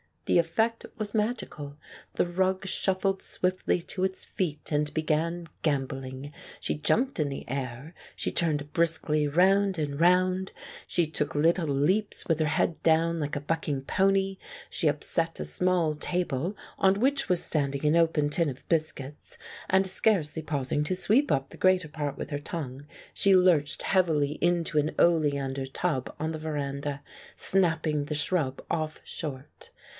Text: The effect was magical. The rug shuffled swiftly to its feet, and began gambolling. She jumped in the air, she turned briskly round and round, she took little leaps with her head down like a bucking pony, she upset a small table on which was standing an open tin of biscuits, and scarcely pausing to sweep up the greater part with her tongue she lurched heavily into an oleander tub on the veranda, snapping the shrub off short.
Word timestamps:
The 0.25 0.39
effect 0.39 0.85
was 0.97 1.13
magical. 1.13 1.77
The 2.15 2.25
rug 2.25 2.65
shuffled 2.65 3.21
swiftly 3.21 3.81
to 3.83 4.03
its 4.05 4.23
feet, 4.23 4.71
and 4.71 4.91
began 4.93 5.47
gambolling. 5.61 6.31
She 6.59 6.73
jumped 6.73 7.19
in 7.19 7.27
the 7.29 7.47
air, 7.47 7.93
she 8.15 8.31
turned 8.31 8.71
briskly 8.73 9.27
round 9.27 9.77
and 9.77 9.99
round, 9.99 10.53
she 10.87 11.05
took 11.05 11.35
little 11.35 11.67
leaps 11.67 12.25
with 12.25 12.39
her 12.39 12.47
head 12.47 12.81
down 12.81 13.19
like 13.19 13.35
a 13.35 13.41
bucking 13.41 13.81
pony, 13.83 14.37
she 14.71 14.87
upset 14.87 15.39
a 15.39 15.45
small 15.45 15.93
table 15.93 16.55
on 16.79 17.01
which 17.01 17.27
was 17.29 17.43
standing 17.43 17.85
an 17.85 17.95
open 17.97 18.29
tin 18.29 18.49
of 18.49 18.67
biscuits, 18.69 19.37
and 19.69 19.85
scarcely 19.85 20.41
pausing 20.41 20.83
to 20.85 20.95
sweep 20.95 21.31
up 21.31 21.49
the 21.49 21.57
greater 21.57 21.89
part 21.89 22.17
with 22.17 22.29
her 22.31 22.39
tongue 22.39 22.87
she 23.13 23.35
lurched 23.35 23.83
heavily 23.83 24.39
into 24.41 24.79
an 24.79 24.95
oleander 24.97 25.65
tub 25.67 26.15
on 26.19 26.31
the 26.31 26.39
veranda, 26.39 27.03
snapping 27.35 28.05
the 28.05 28.15
shrub 28.15 28.63
off 28.71 28.99
short. 29.03 29.69